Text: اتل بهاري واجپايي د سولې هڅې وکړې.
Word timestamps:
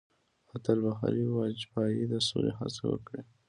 اتل 0.55 0.77
بهاري 0.85 1.23
واجپايي 1.27 2.01
د 2.11 2.13
سولې 2.27 2.51
هڅې 2.59 2.83
وکړې. 2.87 3.21